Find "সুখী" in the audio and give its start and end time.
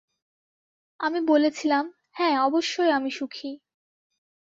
3.11-3.51